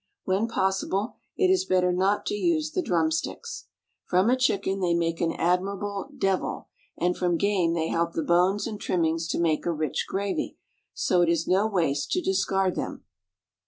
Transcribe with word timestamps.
When 0.23 0.47
possible, 0.47 1.13
it 1.37 1.51
is 1.51 1.63
better 1.63 1.91
not 1.93 2.25
to 2.25 2.33
use 2.33 2.71
the 2.71 2.81
drumsticks. 2.81 3.67
From 4.07 4.31
a 4.31 4.35
chicken 4.35 4.79
they 4.79 4.95
make 4.95 5.21
an 5.21 5.31
admirable 5.33 6.09
"devil," 6.17 6.69
and 6.97 7.15
from 7.15 7.37
game 7.37 7.75
they 7.75 7.89
help 7.89 8.13
the 8.13 8.23
bones 8.23 8.65
and 8.65 8.81
trimmings 8.81 9.27
to 9.27 9.39
make 9.39 9.63
a 9.67 9.71
rich 9.71 10.05
gravy; 10.09 10.57
so 10.95 11.21
it 11.21 11.29
is 11.29 11.47
no 11.47 11.67
waste 11.67 12.09
to 12.13 12.21
discard 12.23 12.73
them. 12.73 13.03